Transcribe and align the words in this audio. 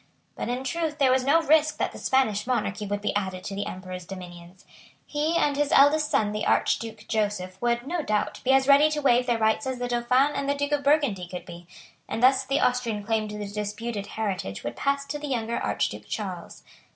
But 0.35 0.49
in 0.49 0.63
truth 0.63 0.97
there 0.97 1.11
was 1.11 1.23
no 1.25 1.43
risk 1.43 1.77
that 1.77 1.91
the 1.91 1.99
Spanish 1.99 2.47
monarchy 2.47 2.87
would 2.87 3.01
be 3.01 3.15
added 3.15 3.43
to 3.43 3.53
the 3.53 3.67
Emperor's 3.67 4.03
dominions. 4.03 4.65
He 5.05 5.37
and 5.37 5.55
his 5.55 5.71
eldest 5.71 6.09
son 6.09 6.31
the 6.31 6.43
Archduke 6.43 7.05
Joseph 7.07 7.61
would, 7.61 7.85
no 7.85 8.01
doubt, 8.01 8.41
be 8.43 8.49
as 8.51 8.67
ready 8.67 8.89
to 8.89 8.99
waive 8.99 9.27
their 9.27 9.37
rights 9.37 9.67
as 9.67 9.77
the 9.77 9.87
Dauphin 9.87 10.31
and 10.33 10.49
the 10.49 10.55
Duke 10.55 10.71
of 10.71 10.83
Burgundy 10.83 11.27
could 11.27 11.45
be; 11.45 11.67
and 12.09 12.23
thus 12.23 12.43
the 12.43 12.59
Austrian 12.61 13.03
claim 13.03 13.27
to 13.27 13.37
the 13.37 13.45
disputed 13.45 14.07
heritage 14.07 14.63
would 14.63 14.75
pass 14.75 15.05
to 15.05 15.19
the 15.19 15.27
younger 15.27 15.57
Archduke 15.57 16.07
Charles. 16.07 16.63